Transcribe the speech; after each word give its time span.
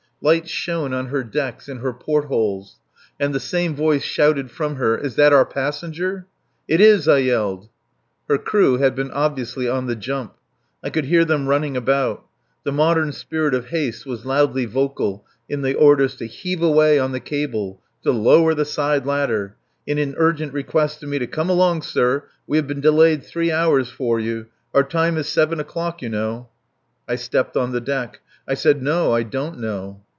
Lights 0.23 0.51
shone 0.51 0.93
on 0.93 1.07
her 1.07 1.23
decks, 1.23 1.67
in 1.67 1.77
her 1.77 1.91
portholes. 1.93 2.75
And 3.19 3.33
the 3.33 3.39
same 3.39 3.75
voice 3.75 4.03
shouted 4.03 4.51
from 4.51 4.75
her: 4.75 4.95
"Is 4.95 5.15
that 5.15 5.33
our 5.33 5.47
passenger?" 5.47 6.27
"It 6.67 6.79
is," 6.79 7.07
I 7.07 7.17
yelled. 7.17 7.69
Her 8.29 8.37
crew 8.37 8.77
had 8.77 8.93
been 8.93 9.09
obviously 9.09 9.67
on 9.67 9.87
the 9.87 9.95
jump. 9.95 10.35
I 10.83 10.91
could 10.91 11.05
hear 11.05 11.25
them 11.25 11.47
running 11.47 11.75
about. 11.75 12.23
The 12.63 12.71
modern 12.71 13.13
spirit 13.13 13.55
of 13.55 13.69
haste 13.69 14.05
was 14.05 14.23
loudly 14.23 14.65
vocal 14.65 15.25
in 15.49 15.63
the 15.63 15.73
orders 15.73 16.15
to 16.17 16.27
"Heave 16.27 16.61
away 16.61 16.99
on 16.99 17.13
the 17.13 17.19
cable" 17.19 17.81
to 18.03 18.11
"Lower 18.11 18.53
the 18.53 18.63
sideladder," 18.63 19.55
and 19.87 19.97
in 19.97 20.13
urgent 20.19 20.53
requests 20.53 20.97
to 20.97 21.07
me 21.07 21.17
to 21.17 21.25
"Come 21.25 21.49
along, 21.49 21.81
sir! 21.81 22.25
We 22.45 22.57
have 22.57 22.67
been 22.67 22.79
delayed 22.81 23.23
three 23.23 23.51
hours 23.51 23.89
for 23.89 24.19
you.... 24.19 24.45
Our 24.71 24.83
time 24.83 25.17
is 25.17 25.27
seven 25.27 25.59
o'clock, 25.59 25.99
you 25.99 26.09
know!" 26.09 26.49
I 27.09 27.15
stepped 27.15 27.57
on 27.57 27.71
the 27.71 27.81
deck. 27.81 28.19
I 28.47 28.53
said 28.53 28.83
"No! 28.83 29.13
I 29.15 29.23
don't 29.23 29.57
know." 29.57 30.03